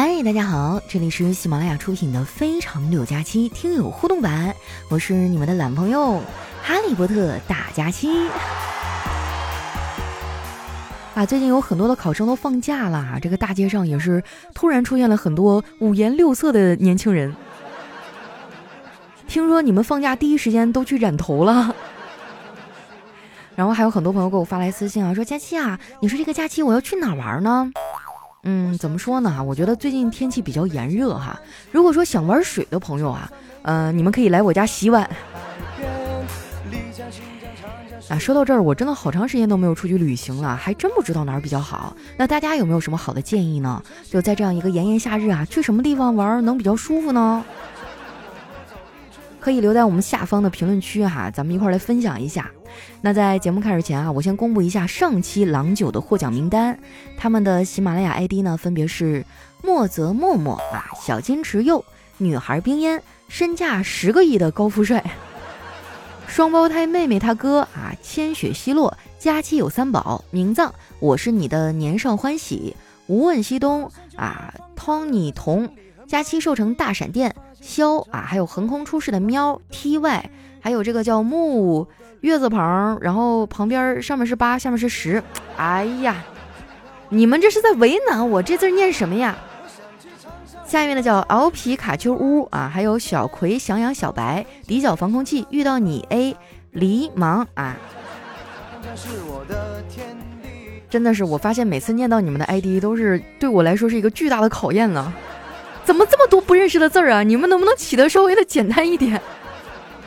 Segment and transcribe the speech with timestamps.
[0.00, 4.54] 嗨，大家好，这里是喜马拉雅出品的《非常六加七》听友互动版，
[4.90, 6.22] 我是你们的懒朋友
[6.62, 8.28] 哈利波特大假期。
[11.16, 14.22] 啊，最近有很多的考生都放假了，这个大街上也是
[14.54, 17.34] 突然出现了很多五颜六色的年轻人。
[19.26, 21.74] 听说你们放假第一时间都去染头了，
[23.56, 27.72] 然后还有很多朋友给我发来私信啊，说佳期啊，你说这个假期我要去哪玩呢？
[28.44, 29.42] 嗯，怎么说呢？
[29.42, 31.38] 我觉得最近天气比较炎热哈。
[31.72, 33.30] 如果说想玩水的朋友啊，
[33.62, 35.08] 呃，你们可以来我家洗碗。
[38.08, 41.94] 啊，说到这儿，我真的好长时间都没有出去旅行了，还真不知道哪儿比较好。
[42.16, 43.82] 那大家有没有什么好的建议呢？
[44.08, 47.44] 就在这样一个炎炎夏日啊，去什么地方玩能比较舒服呢？
[49.48, 52.50] 可以留在我们下方的评论区哈，咱们一块儿来分享一下。
[53.00, 56.78] 那在节目开始前啊，我先公布一下上期郎酒的获奖名单，
[57.16, 59.24] 他们的喜马拉雅 ID 呢分别是
[59.62, 61.82] 莫泽默默啊、小金池柚、
[62.18, 65.02] 女孩冰烟、身价十个亿的高富帅、
[66.28, 72.76] 双胞胎妹妹他哥啊、千雪奚落、佳期有三宝、名藏、我是你的年少欢喜、
[73.06, 75.66] 无问西东啊、汤尼童、
[76.06, 77.34] 佳期瘦成大闪电。
[77.60, 81.86] 肖啊，还有横空出世的喵 T Y，还有这个叫木
[82.20, 85.22] 月字旁，然后旁边上面是八，下面是十。
[85.56, 86.24] 哎呀，
[87.08, 89.36] 你们这是在为难我，这字念什么呀？
[90.66, 96.36] 下面呢叫敖皮卡丘屋啊，还有小葵想养小白底角防空器遇到你 A
[96.72, 97.74] 离芒啊，
[100.90, 105.10] 真的是我发现每次念到你们的 ID 都是对我来说是一个巨大的考验呢。
[105.88, 107.22] 怎么这么多不认识的字儿啊？
[107.22, 109.18] 你们能不能起的稍微的简单一点？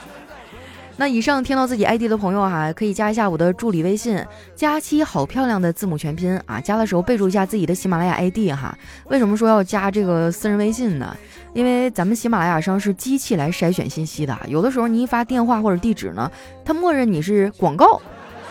[0.96, 4.24] 那以上听到自己 ID 的朋友哈，可以加一下我的助理微信
[4.56, 6.62] “佳期好漂亮”的字母全拼啊。
[6.62, 8.78] 加的时候备注一下自己的喜马拉雅 ID 哈。
[9.08, 11.18] 为什么说要加这个私人微信呢？
[11.56, 16.32] 因为咱们喜马拉雅上是机器来筛选信息的，有的时候你一发电话或者地址呢，
[16.64, 18.00] 它默认你是广告，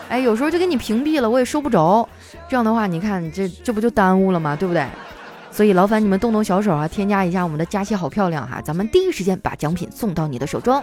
[0.09, 2.05] 哎，有时候就给你屏蔽了，我也收不着。
[2.49, 4.53] 这样的话，你看这这不就耽误了吗？
[4.53, 4.85] 对不对？
[5.51, 10.81] 所以劳烦你们动动小手啊，添加一下我们的佳期好漂亮哈，咱们第一时间把奖品送到你的手中。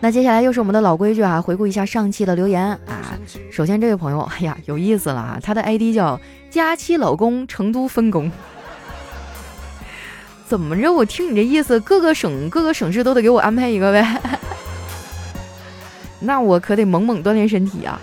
[0.00, 3.18] 那接下来又是我们的老规矩啊， 回顾一下上期的留言啊。
[3.50, 6.20] 首先这位朋友，哎呀，有意思了啊，他的 ID 叫
[6.50, 8.30] 佳期老公成都分工。
[10.46, 10.92] 怎么着？
[10.92, 14.20] 我听你这意思，各个省各个省市都得给我安排一个呗？
[16.20, 18.00] 那我可得猛猛锻炼身体啊。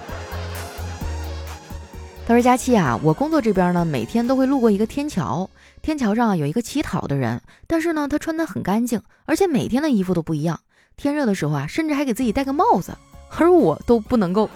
[2.27, 5.47] 他说：“佳期啊，我工作这边呢，每天都会路过一个天桥，
[5.83, 10.59] 天桥上有一个乞讨的人，但是呢，他穿的很干净，而且每天的衣服都不一样。
[10.97, 12.97] 天热的时候啊，甚至还给自己戴个帽子，
[13.37, 14.49] 而我都不能够。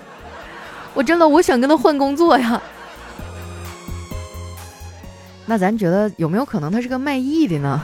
[0.96, 2.60] 我真的我想跟他换工作呀。
[5.46, 7.80] 那咱觉得有没有可能他是个卖艺的呢？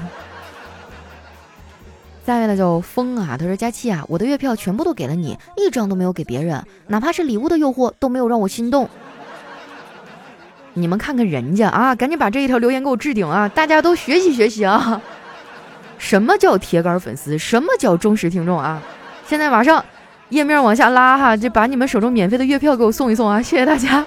[2.26, 8.90] 下面呢叫风啊，他说：佳期啊，我的月票全部都给了你，一张都没有给别人，哪怕是礼物的诱惑都没有让我心动。”
[10.78, 13.48] 你们看看人家啊，赶紧把这一条留言给我置顶啊！
[13.48, 15.02] 大家都学习学习啊！
[15.98, 17.38] 什么叫铁杆粉丝？
[17.38, 18.82] 什么叫忠实听众啊？
[19.26, 19.84] 现在马上
[20.28, 23.42] 页面往下拉哈，就把你们手中免费的月票给我送一送啊！
[23.42, 24.06] 谢谢大家。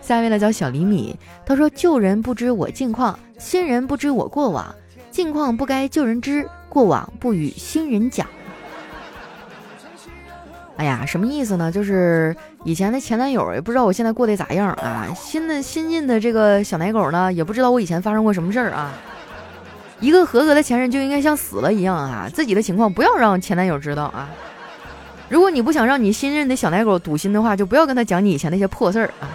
[0.00, 4.72] 下一位呢叫小厘米，他说：“旧人不知我近况，新人不知我过往，
[5.10, 8.24] 近况不该旧人知，过往不与新人讲。”
[10.76, 11.72] 哎呀，什么意思呢？
[11.72, 15.08] 就是以前的前男友也不知道我现在过得咋样啊。
[15.16, 18.92] 新的新进的这个小奶狗呢，也不知道我以前发生过什么事儿啊。
[20.00, 24.28] 一个合格的前任就应该像死了一样啊，自己的情况不要让前男友知道啊。
[25.30, 29.26] 如果你不想让你新任的小奶狗堵心的话，就不要跟他讲你以前那些破事儿啊。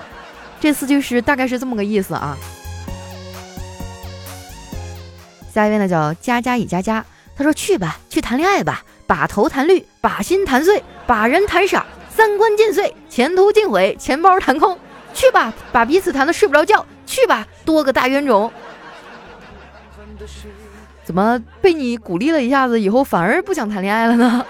[0.59, 2.37] 这四句诗大概是这么个意思啊。
[5.51, 7.03] 下一位呢叫佳佳乙佳佳，
[7.35, 8.83] 他说去吧，去谈恋爱吧。
[9.11, 14.79] 把头弹绿，把心弹碎，把人弹傻，三观尽碎，前途尽毁，钱包弹空。
[15.13, 16.85] 去吧，把彼此弹得睡不着觉。
[17.05, 18.49] 去吧，多个大冤种。
[21.03, 24.45] 怎么被你鼓励了一下子，以后反而不想谈恋爱了呢？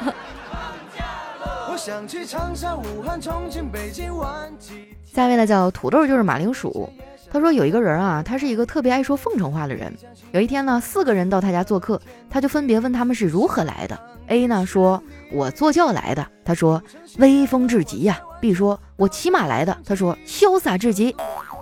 [5.12, 6.88] 下一位呢，叫土豆，就是马铃薯。
[7.32, 9.94] 他说有一个人啊，他是一个特别爱说奉承话的人。
[10.34, 13.98] 有一天呢，四个人到他家做客，他就分别问他们是如何来的。
[14.28, 15.02] A 呢说
[15.32, 16.84] ：“我坐轿来的。”他说
[17.20, 18.20] ：“威风至极呀。
[18.42, 21.16] ”B 说：“我骑马来的。”他说：“潇洒至极。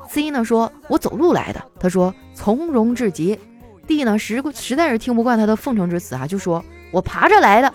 [0.10, 3.39] ”C 呢说：“我走路来的。”他说：“从容至极。
[3.86, 7.71] ”D 呢实实在是听不惯他的奉承之词啊，就说：“我爬着来的。”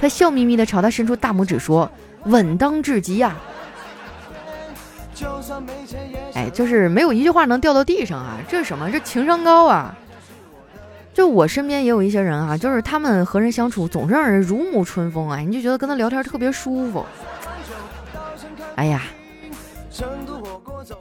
[0.00, 1.90] 他笑眯眯的朝他伸出大拇指说
[2.26, 3.36] ：“稳当至极呀。”
[6.34, 8.38] 哎，就是没有一句话能掉到地上啊！
[8.48, 8.90] 这是什么？
[8.90, 9.94] 这情商高啊！
[11.12, 17.04] 就我身边也有一些人啊，就是他们和人相处总是让人如沐春风啊，你就觉得跟他聊天特别舒服。
[18.76, 19.02] 哎呀，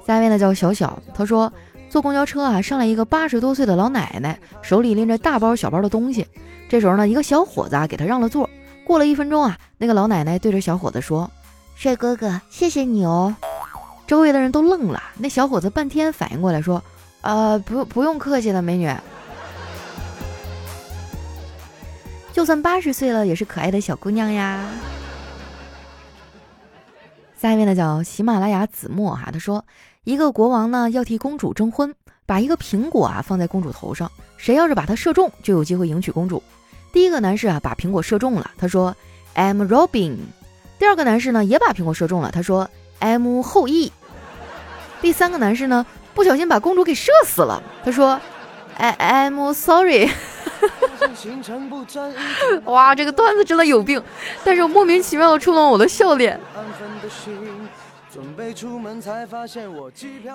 [0.05, 1.51] 下一位呢叫小小，他说
[1.89, 6.27] 坐公交车啊，上来一个八十多岁的老奶奶，手里拎着大包小包的东西。
[6.67, 8.49] 这时候呢，一个小伙子啊给他让了座。
[8.83, 11.31] 过了一分钟啊，那个老奶奶对着小伙子说
[11.75, 13.33] ：“帅哥哥，谢谢你哦。”
[14.11, 16.83] 周围的人都愣了，那小伙子半天反应过来，说
[17.23, 18.93] ：“呃，不，不用客气了，美女。
[22.33, 24.67] 就算八十岁了，也是可爱的小姑娘呀。”
[27.39, 29.63] 下一位呢，叫喜马拉雅子墨哈，他说
[30.03, 36.43] ：“一个国王呢要替公主征婚，把一个苹果啊放在公主头上，谁要是把它射中，就有机会迎娶公主。
[36.91, 38.93] 第一个男士啊把苹果射中了，他说
[39.35, 40.17] ：‘I'm Robin。’
[40.77, 42.69] 第二个男士呢也把苹果射中了，他说
[42.99, 43.89] ：‘I'm 后羿。’
[45.01, 47.61] 第三个男士呢，不小心把公主给射死了。
[47.83, 48.19] 他说
[48.77, 50.09] ：“I I'm sorry。
[52.65, 54.01] ”哇，这个段子真的有病，
[54.43, 56.39] 但是莫名其妙的触动我的笑脸。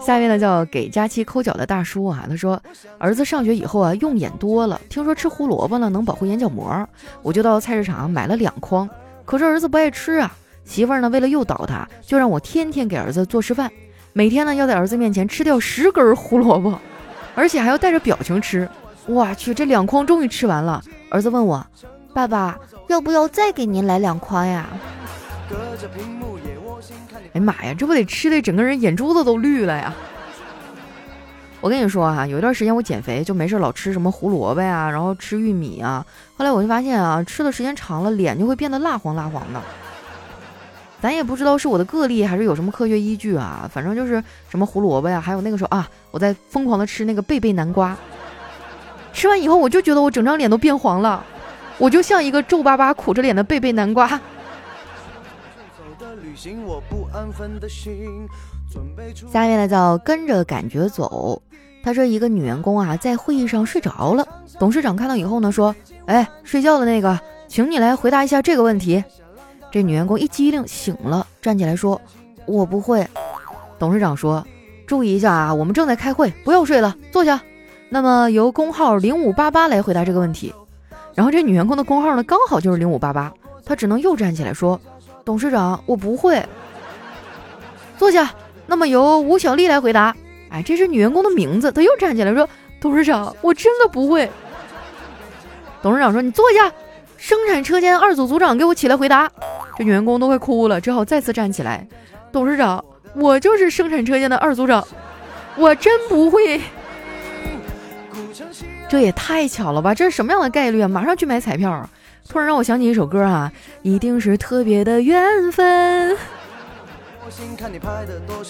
[0.04, 2.60] 下面呢叫给佳期抠脚的大叔啊，他说
[2.98, 6.88] 儿子上学以后啊用眼多了，听说吃胡萝卜呢能保护眼角膜，
[7.22, 8.88] 我就到菜市场买了两筐。
[9.24, 10.34] 可是儿子不爱吃啊，
[10.64, 13.70] 媳妇儿呢为了诱导他，就让我天天给儿子做示范。
[14.16, 16.80] 每天呢，要在儿子面前吃掉十根胡萝卜，
[17.36, 18.66] 而且还要带着表情吃。
[19.04, 20.82] 我去，这两筐终于吃完了。
[21.10, 21.66] 儿子问我
[22.14, 22.58] ：“爸爸，
[22.88, 24.66] 要不要再给您来两筐呀？”
[27.34, 29.94] 哎妈呀，这不得吃的整个人眼珠子都绿了呀！
[31.60, 36.02] 我跟你说啊，有一段时间我减肥，就没事老吃什么胡萝卜呀，然后吃玉米啊。
[36.38, 39.60] 后来我就发现啊，吃的时间长了，脸就会变得蜡黄蜡黄的。
[41.06, 47.96] 咱也不知道是我的个例还是有什么科学依据啊，反正就是什么胡萝卜呀，还有那个时候啊，我在疯狂的吃那个贝贝南瓜，
[49.12, 51.22] 吃完以后我就觉得我整张脸都变黄了，
[51.78, 54.20] 我就像一个皱巴巴苦着脸的贝贝南瓜。
[59.30, 61.40] 下面呢叫跟着感觉走，
[61.84, 64.26] 他说一个女员工啊在会议上睡着了，
[64.58, 65.72] 董事长看到以后呢说，
[66.06, 67.16] 哎，睡觉的那个，
[67.46, 69.04] 请你来回答一下这个问题。
[69.76, 72.00] 这女员工一激灵醒了，站起来说
[72.48, 73.06] ：“我不会。”
[73.78, 74.42] 董事长说
[74.88, 77.38] ：“注意一下啊，我们正在开会，不要睡了，坐下。
[77.90, 80.54] 那么由工号零五八八来回答这个问题。”
[81.14, 83.30] 然后这女员工的工号呢，刚好就是零五八八，
[83.66, 84.80] 她只能又站起来说
[85.26, 86.42] ：“董事长，我不会。”
[87.98, 88.30] 坐下。
[88.66, 90.16] 那么由吴小丽来回答。
[90.48, 92.48] 哎，这是女员工的名字，她又站起来说
[92.80, 94.30] ：“董事长，我真的不会。”
[95.82, 96.72] 董事长说：“你坐下。”
[97.18, 99.30] 生产车间二组组长，给我起来回答。
[99.76, 101.86] 这女员工都快哭了，只好再次站起来。
[102.32, 102.84] 董事长，
[103.14, 104.86] 我就是生产车间的二组长，
[105.56, 106.60] 我真不会。
[108.88, 109.94] 这也太巧了吧？
[109.94, 110.88] 这是什么样的概率啊？
[110.88, 111.88] 马上去买彩票。
[112.28, 113.52] 突然让我想起一首歌啊，
[113.82, 116.16] 一定是特别的缘分。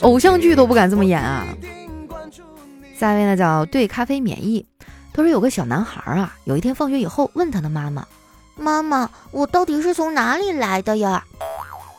[0.03, 1.45] 偶像剧都不敢这么演啊。
[2.99, 4.65] 下一位呢叫对咖啡免疫。
[5.13, 8.07] 他说有个小男孩啊，有一天放学以后问他的妈妈。
[8.57, 11.23] 妈妈，我到底是从哪里来的呀？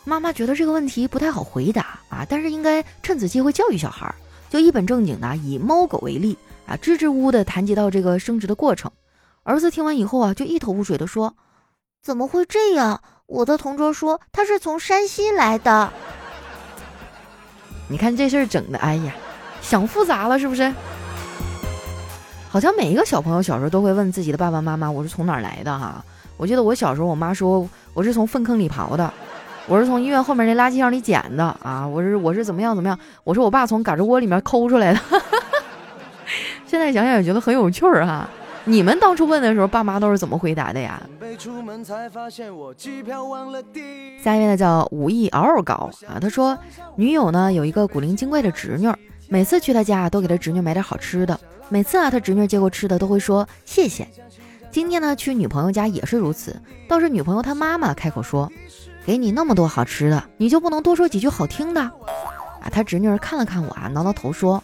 [0.03, 4.13] 妈妈觉得这个问题不太好回答啊，但是应该趁此机会教育小孩，
[4.49, 8.91] 就一本正经的以猫狗为例啊，支支吾吾的谈及到这个生殖的过程。
[9.43, 11.35] 儿子听完以后啊，就一头雾水的说
[12.01, 13.01] ：“怎么会这样？
[13.27, 15.91] 我的同桌说他是从山西来的。
[17.87, 19.13] ”你看这事儿整的，哎呀，
[19.61, 20.73] 想复杂了是不是？
[22.49, 26.03] 好像每一个小朋友小时候都会问自己的爸爸妈妈：“我是从哪儿来的？”哈。
[26.37, 29.11] 我记得我小时候，我妈说我是从粪坑里刨的，
[29.67, 31.85] 我是从医院后面那垃圾箱里捡的啊！
[31.85, 32.97] 我是我是怎么样怎么样？
[33.23, 34.99] 我说我爸从嘎吱窝里面抠出来的。
[36.67, 38.29] 现在想想也觉得很有趣儿哈。
[38.65, 41.01] 你们当初问的时候，爸妈都是怎么回答的呀？
[44.21, 46.57] 下一位呢叫武艺嗷嗷高啊，他说
[46.95, 48.91] 女友呢有一个古灵精怪的侄女，
[49.29, 51.39] 每次去他家都给他侄女买点好吃的，
[51.69, 54.07] 每次啊他侄女接过吃的都会说谢谢。
[54.71, 56.55] 今天呢，去女朋友家也是如此，
[56.87, 58.51] 倒是女朋友她妈妈开口说
[59.05, 61.81] ：“给你那么多好吃的，你就不能多说几句好听的？”
[62.61, 64.61] 啊，他侄女儿看了看我啊，挠挠头说：“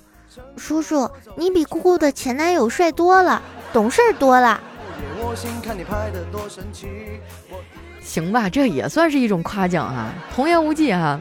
[0.57, 3.41] 叔叔，你比姑姑的前男友帅多了，
[3.71, 4.59] 懂事多了。”
[8.01, 11.19] 行吧，这也算是一种夸奖啊，童言无忌啊。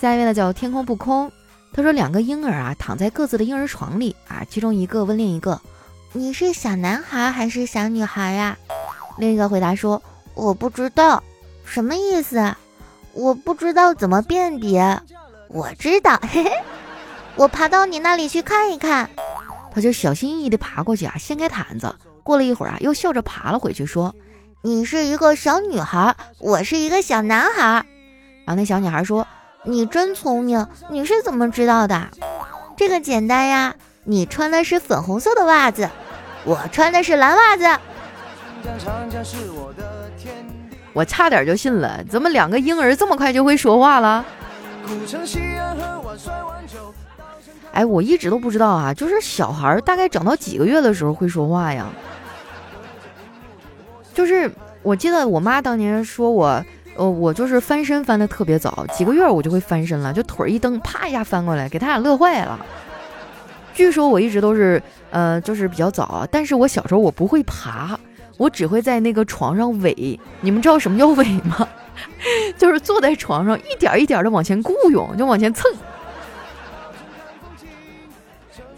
[0.00, 1.30] 下一位呢叫天空不空，
[1.72, 5.60] 他说两个婴儿啊躺在各自的婴儿床里啊，其中一个问另一个。
[6.16, 8.56] 你是小男孩还是小女孩呀？
[9.18, 11.22] 另一个回答说：“我不知道，
[11.66, 12.54] 什么意思？
[13.12, 14.98] 我不知道怎么辨别。”
[15.48, 16.50] 我知道，嘿嘿，
[17.34, 19.10] 我爬到你那里去看一看。
[19.70, 21.94] 他就小心翼翼地爬过去啊，掀开毯子。
[22.22, 24.14] 过了一会儿啊，又笑着爬了回去，说
[24.64, 27.84] ：“你是一个小女孩，我是一个小男孩。”
[28.46, 29.28] 然后那小女孩说
[29.64, 32.08] ：“你真聪明，你是怎么知道的？
[32.74, 35.90] 这个简单呀，你穿的是粉红色的袜子，
[36.46, 37.64] 我穿的是蓝袜子。”
[40.94, 44.24] 我差点就信了，怎么两个婴儿这么快就会说话了？
[47.72, 51.86] 哎，我一直都不知道啊，就是小孩大概长到几个月的时候会说话呀？
[54.14, 54.50] 就是
[54.82, 56.64] 我记得我妈当年说我，
[56.96, 62.58] 呃，我就是翻身翻的特别早，几个月我就会翻身了，就腿一蹬，啪一下翻过来，给他俩乐坏了。
[63.76, 67.96] 据说我一直都是，呃，就是比较早，但是我小时候我不会爬。
[68.38, 71.68] 我只会在那个床上尾，你们知道什么叫尾吗？
[72.56, 75.70] 就是坐在床上一点一点的往前雇佣，就往前蹭。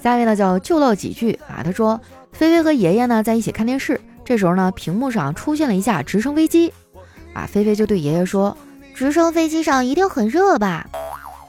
[0.02, 2.00] 下一位呢叫就唠几句啊，他说
[2.33, 6.73] 菲菲和爷爷呢在一起看电视，这时候呢屏幕上出现了一架直升飞机，
[7.35, 8.57] 啊菲菲就对爷爷说
[8.95, 10.87] ：“直升飞机上一定很热吧？”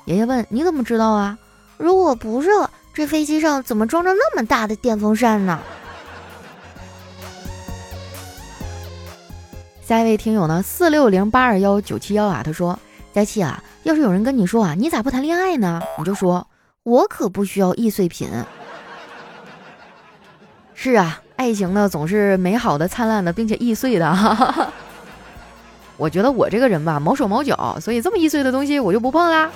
[0.06, 1.38] 爷爷问：“你怎么知道啊？
[1.78, 2.69] 如果不热，
[3.00, 5.58] 这飞机上怎么装着那么大的电风扇呢？”
[9.82, 12.78] 下一位听友呢，四六零八二幺九七幺啊，他说
[13.16, 15.82] ：“佳期啊，要是有人跟你说啊，你咋不谈恋爱呢？
[15.98, 16.46] 你就说，
[16.84, 18.30] 我可不需要易碎品。
[20.74, 24.70] 是啊，爱情呢总是美好的、灿烂的，并且易碎的。
[25.96, 29.50] 我觉得我这个人吧，毛手毛脚，所以这么易碎的东西我就不碰啦。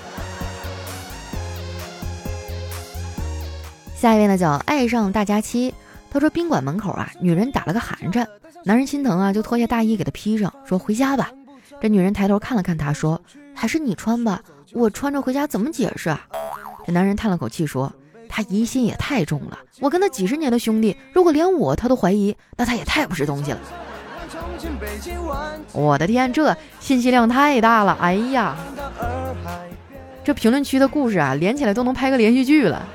[4.03, 5.74] 下一位呢，叫爱上大佳期，
[6.12, 8.27] 他说宾馆门口啊，女人打了个寒颤。”
[8.65, 11.31] 男人心疼啊，就脱下大衣给他披上，说回家吧。
[11.79, 13.22] 这女人抬头看了看他，说
[13.55, 14.41] ：“还是你穿吧，
[14.74, 16.19] 我穿着回家怎么解释啊？”
[16.86, 17.93] 这男人叹了口气说
[18.27, 23.60] ：“他疑心也太重了，我跟他几十年的兄弟，如果连我他都怀疑，那他也太不是东西了。”
[25.72, 27.98] 我的天，这信息量太大了！
[28.01, 28.53] 哎呀，
[30.25, 32.86] 这评论区的故事啊，连起来都能拍个连续剧了。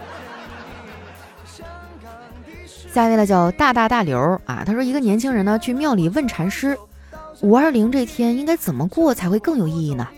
[2.98, 6.76] 下一位呢叫大大大刘啊，他说一个年轻人呢去庙里问禅师，
[7.42, 10.08] 五二零这天应该怎么过才会更有意义呢？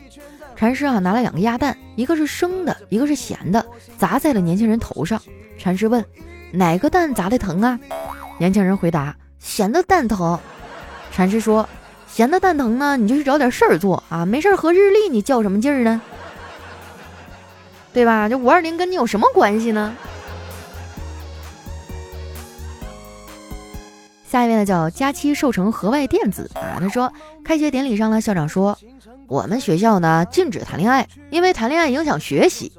[0.57, 3.67] 禅师啊拿了两个鸭蛋，一个是生的，一个是咸的，
[3.99, 5.21] 砸在了年轻人头上。
[5.59, 6.03] 禅师问
[6.53, 7.79] 哪个蛋砸的疼啊？
[8.39, 10.39] 年轻人回答咸的蛋疼。
[11.13, 11.69] 禅师说
[12.07, 16.01] 咸的蛋疼呢，你就去找点事儿做啊，没事儿合日历，你较什么劲儿呢？
[17.93, 18.27] 对吧？
[18.27, 19.95] 这五二零跟你有什么关系呢？
[24.31, 27.13] 下一位呢叫佳期寿成河外电子啊，他说
[27.45, 28.79] 开学典礼上呢，校长说
[29.27, 32.71] 我们学校呢禁止谈恋爱，因为谈恋爱影响学习。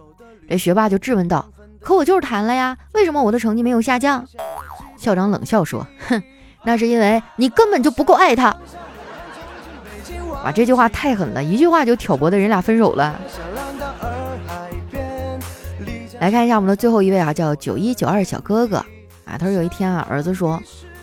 [0.47, 1.45] 这学霸就质问道
[1.83, 4.25] ：“可我就是谈了呀，为什么我的成绩没有下降？”
[4.95, 6.23] 校长冷笑说：“哼，
[6.63, 8.55] 那是因为你根本就不够爱他。”
[10.45, 13.19] 哇，这句话太狠了，一句话就挑拨的人俩分手了。
[16.21, 18.77] 来看一下我们的最后一位啊，叫九一九二小哥哥
[19.25, 20.57] 啊，他说有一天啊，儿子说。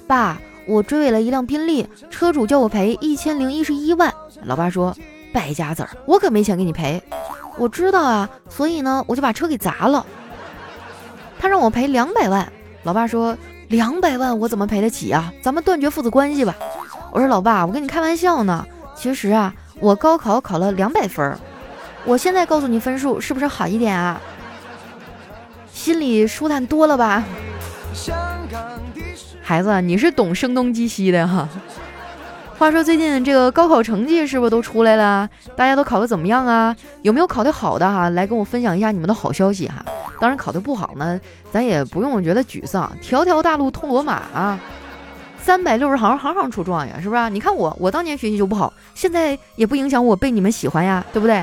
[0.08, 4.12] 爸，我追尾了一辆宾利，车主叫我赔一千零一十一万。
[4.42, 4.96] 老爸说
[5.34, 7.00] ：“败家子儿，我可没钱给你赔。”
[7.58, 10.06] 我知道啊，所以呢，我就把车给砸了。
[11.38, 12.50] 他让我赔两百万。
[12.84, 13.36] 老爸说
[13.68, 15.30] ：“两百万我怎么赔得起啊？
[15.42, 16.56] 咱们断绝父子关系吧。”
[17.12, 18.64] 我说：“老爸，我跟你开玩笑呢。
[18.96, 21.36] 其实啊，我高考考了两百分，
[22.06, 24.18] 我现在告诉你分数是不是好一点啊？
[25.70, 27.22] 心里舒坦多了吧？”
[29.48, 31.48] 孩子，你是懂声东击西的哈。
[32.58, 35.26] 话说最近这个高考成绩是不是都出来了？
[35.56, 36.76] 大家都考的怎么样啊？
[37.00, 38.10] 有没有考得好的哈？
[38.10, 39.82] 来跟我分享一下你们的好消息哈。
[40.20, 41.18] 当然考得不好呢，
[41.50, 42.92] 咱也不用觉得沮丧。
[43.00, 44.60] 条条大路通罗马啊，
[45.40, 47.30] 三百六十行，行行出状元，是不是？
[47.30, 51.42] 你看我，我当年学习就不好，现在也不影响我被你们喜欢呀，对不对？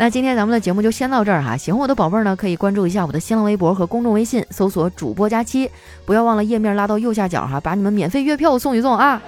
[0.00, 5.68] 那今天咱们的节目就先到这儿哈，喜欢我的宝贝儿呢，可以关注一下我的新浪微博和公众微信，搜索主播佳期，
[6.06, 9.20] 不要忘了页面拉到右下角哈，把你们免费月票送一送啊！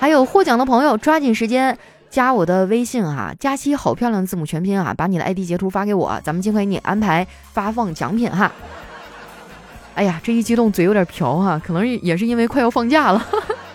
[0.00, 1.78] 还有获奖的朋友，抓紧时间
[2.10, 8.50] 加我的微信哈，佳期好漂亮的字母全拼啊，把你的 ID 截图发给我，咱们尽快给你安排发放奖品哈。
[9.94, 13.24] 哎呀，这一激动嘴有点瓢哈，可能也是因为快要放假了。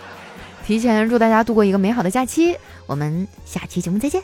[0.68, 4.22] 提前祝大家度过一个美好的假期，我们下期节目再见。